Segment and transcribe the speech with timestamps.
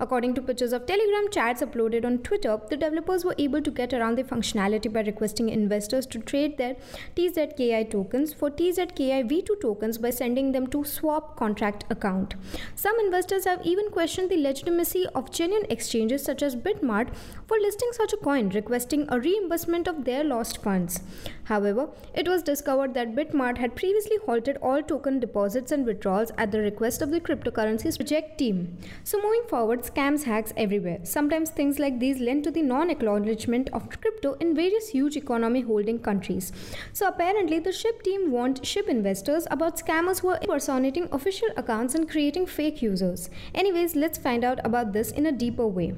[0.00, 3.92] According to pictures of Telegram chats uploaded on Twitter, the developers were able to get
[3.92, 6.76] around the functionality by requesting investors to trade their
[7.16, 12.34] TZKI tokens for TZKI V2 tokens by sending them to swap contract account.
[12.76, 17.08] Some investors have even questioned the legitimacy of genuine exchanges such as Bitmart
[17.48, 21.00] for listing such a coin, requesting a reimbursement of their lost funds.
[21.44, 26.52] However, it was discovered that Bitmart had previously halted all token deposits and withdrawals at
[26.52, 28.76] the request of the cryptocurrencies project team.
[29.02, 31.00] So, moving forward, scams hacks everywhere.
[31.04, 35.60] Sometimes things like these lend to the non acknowledgement of crypto in various huge economy
[35.60, 36.52] holding countries.
[36.92, 41.94] So, apparently, the SHIB team warned SHIB investors about scammers who are impersonating official accounts
[41.94, 43.30] and creating fake users.
[43.54, 45.94] Anyways, let's find out about this in a deeper way.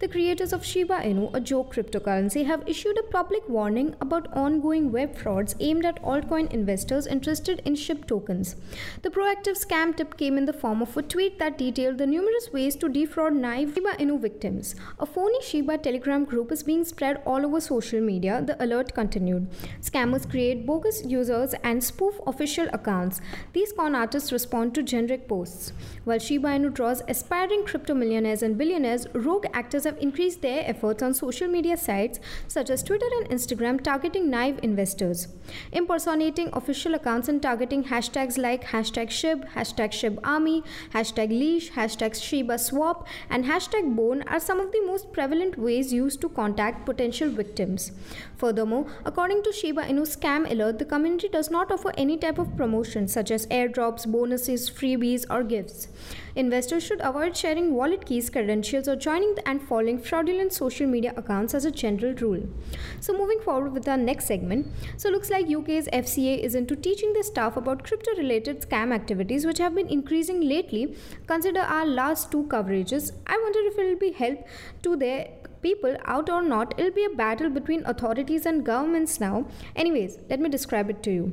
[0.00, 4.92] The creators of Shiba Inu, a joke cryptocurrency, have issued a public warning about ongoing
[4.92, 8.56] web frauds aimed at altcoin investors interested in SHIB tokens.
[9.02, 12.52] The proactive scam tip came in the form of a tweet that detailed the numerous
[12.52, 14.74] ways to defraud naive Shiba Inu victims.
[14.98, 19.48] A phony Shiba Telegram group is being spread all over social media, the alert continued.
[19.80, 23.20] Scammers create bogus users and spoof official accounts.
[23.52, 25.72] These con artists respond to generic posts.
[26.04, 31.02] While Shiba Inu draws aspiring crypto millionaires and billionaires, rogue actors have increased their efforts
[31.02, 32.18] on social media sites
[32.48, 35.28] such as Twitter and Instagram targeting naive investors.
[35.72, 42.20] Impersonating official accounts and targeting hashtags like hashtag SHIB, hashtag SHIB Army, hashtag Leash, hashtag
[42.20, 46.86] Shiba Swap, and hashtag Bone are some of the most prevalent ways used to contact
[46.86, 47.92] potential victims.
[48.36, 52.56] Furthermore, according to Shiba Inu Scam Alert, the community does not offer any type of
[52.56, 55.88] promotion such as airdrops, bonuses, freebies, or gifts.
[56.36, 61.54] Investors should avoid sharing wallet keys, credentials, or joining and following fraudulent social media accounts
[61.54, 62.48] as a general rule.
[63.00, 64.68] So, moving forward with our next segment.
[64.96, 69.46] So, looks like UK's FCA is into teaching their staff about crypto related scam activities,
[69.46, 70.96] which have been increasing lately.
[71.26, 73.12] Consider our last two coverages.
[73.26, 74.46] I wonder if it will be help
[74.82, 75.28] to their
[75.62, 79.46] people out or not, it'll be a battle between authorities and governments now.
[79.74, 81.32] Anyways, let me describe it to you.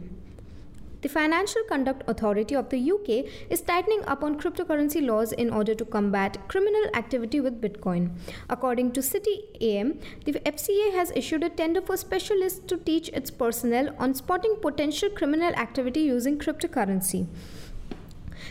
[1.05, 5.75] The Financial Conduct Authority of the UK is tightening up on cryptocurrency laws in order
[5.75, 8.09] to combat criminal activity with Bitcoin.
[8.49, 13.29] According to City AM, the FCA has issued a tender for specialists to teach its
[13.29, 17.27] personnel on spotting potential criminal activity using cryptocurrency.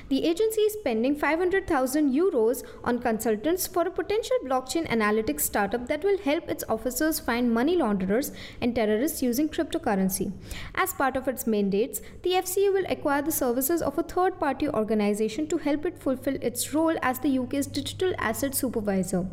[0.09, 6.05] The agency is spending 500,000 euros on consultants for a potential blockchain analytics startup that
[6.05, 10.33] will help its officers find money launderers and terrorists using cryptocurrency.
[10.75, 14.69] As part of its mandates, the FCA will acquire the services of a third party
[14.69, 19.27] organization to help it fulfill its role as the UK's digital asset supervisor.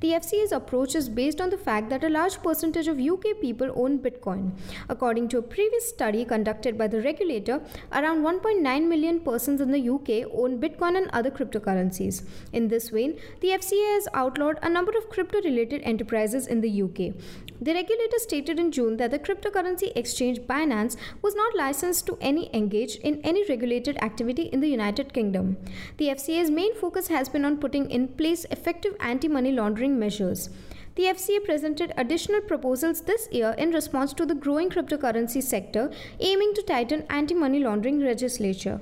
[0.00, 3.70] The FCA's approach is based on the fact that a large percentage of UK people
[3.74, 4.52] own Bitcoin.
[4.88, 7.60] According to a previous study conducted by the regulator,
[7.92, 12.22] around 1.9 million persons in the UK own Bitcoin and other cryptocurrencies.
[12.52, 16.82] In this vein, the FCA has outlawed a number of crypto related enterprises in the
[16.82, 17.14] UK.
[17.60, 22.50] The regulator stated in June that the cryptocurrency exchange Binance was not licensed to any
[22.54, 25.56] engage in any regulated activity in the United Kingdom.
[25.98, 30.50] The FCA's main focus has been on putting in place effective anti money laundering measures.
[30.94, 35.90] The FCA presented additional proposals this year in response to the growing cryptocurrency sector,
[36.20, 38.80] aiming to tighten anti money laundering legislation.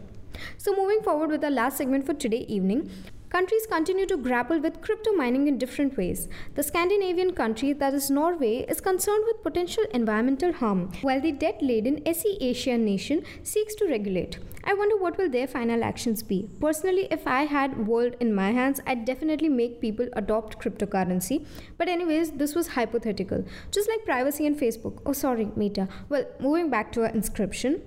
[0.56, 2.90] So, moving forward with our last segment for today evening,
[3.30, 6.28] Countries continue to grapple with crypto mining in different ways.
[6.56, 11.62] The Scandinavian country, that is Norway, is concerned with potential environmental harm, while the debt
[11.62, 14.40] laden SE Asian nation seeks to regulate.
[14.64, 16.50] I wonder what will their final actions be.
[16.60, 21.46] Personally, if I had world in my hands, I'd definitely make people adopt cryptocurrency.
[21.78, 23.44] But anyways, this was hypothetical.
[23.70, 25.02] Just like privacy and Facebook.
[25.06, 25.86] Oh sorry, Meta.
[26.08, 27.82] Well, moving back to our inscription.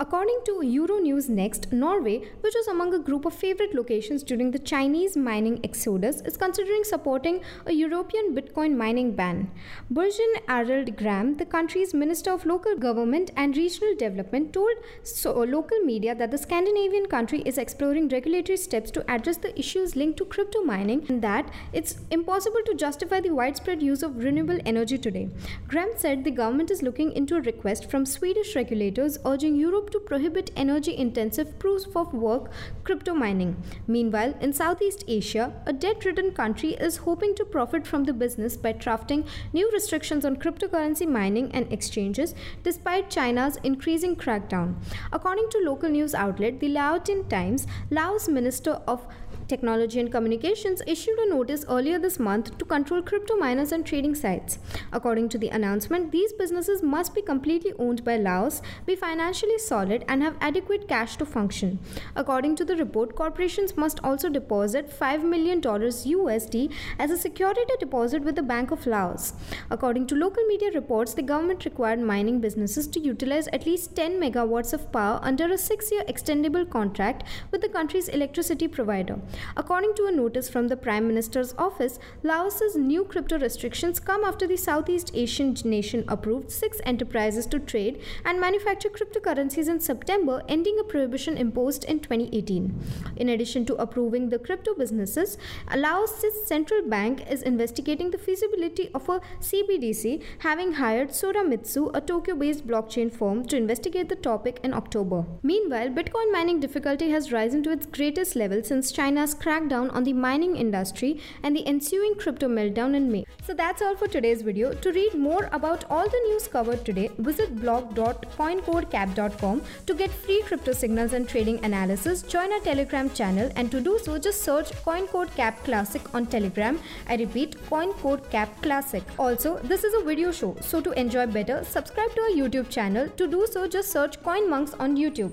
[0.00, 4.58] According to Euronews Next, Norway, which was among a group of favorite locations during the
[4.58, 9.50] Chinese mining exodus, is considering supporting a European Bitcoin mining ban.
[9.92, 14.72] Bjørn Arild Gram, the country's Minister of Local Government and Regional Development, told
[15.02, 19.94] so, local media that the Scandinavian country is exploring regulatory steps to address the issues
[19.94, 24.58] linked to crypto mining and that it's impossible to justify the widespread use of renewable
[24.64, 25.28] energy today.
[25.68, 30.00] Gram said the government is looking into a request from Swedish regulators urging Europe to
[30.00, 32.50] prohibit energy intensive proof of work
[32.84, 33.56] crypto mining.
[33.86, 38.56] Meanwhile, in Southeast Asia, a debt ridden country is hoping to profit from the business
[38.56, 44.74] by drafting new restrictions on cryptocurrency mining and exchanges despite China's increasing crackdown.
[45.12, 49.06] According to local news outlet the Laotian Times, Laos Minister of
[49.48, 54.14] Technology and Communications issued a notice earlier this month to control crypto miners and trading
[54.14, 54.58] sites.
[54.92, 60.04] According to the announcement, these businesses must be completely owned by Laos, be financially solid,
[60.08, 61.78] and have adequate cash to function.
[62.16, 68.22] According to the report, corporations must also deposit $5 million USD as a security deposit
[68.22, 69.32] with the Bank of Laos.
[69.70, 74.20] According to local media reports, the government required mining businesses to utilize at least 10
[74.20, 79.18] megawatts of power under a six year extendable contract with the country's electricity provider.
[79.56, 84.46] According to a notice from the Prime Minister's office, Laos's new crypto restrictions come after
[84.46, 90.78] the Southeast Asian nation approved six enterprises to trade and manufacture cryptocurrencies in September, ending
[90.80, 92.74] a prohibition imposed in 2018.
[93.16, 95.38] In addition to approving the crypto businesses,
[95.74, 102.66] Laos's central bank is investigating the feasibility of a CBDC, having hired Soramitsu, a Tokyo-based
[102.66, 105.24] blockchain firm, to investigate the topic in October.
[105.42, 108.92] Meanwhile, Bitcoin mining difficulty has risen to its greatest level since
[109.22, 113.24] China's crackdown on the mining industry and the ensuing crypto meltdown in May.
[113.46, 114.74] So that's all for today's video.
[114.74, 120.72] To read more about all the news covered today, visit blog.coincodecap.com to get free crypto
[120.72, 122.22] signals and trading analysis.
[122.22, 126.80] Join our Telegram channel and to do so just search CoinCodeCap Classic on Telegram.
[127.08, 129.04] I repeat CoinCodeCap Classic.
[129.20, 133.08] Also, this is a video show, so to enjoy better, subscribe to our YouTube channel.
[133.08, 135.30] To do so, just search CoinMonks on YouTube.